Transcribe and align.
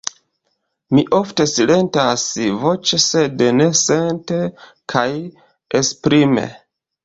Mi 0.95 1.03
ofte 1.17 1.45
silentas 1.51 2.23
voĉe, 2.65 3.01
sed 3.05 3.45
ne 3.61 3.69
sente 3.85 4.41
kaj 4.95 5.07
esprime. 5.85 6.51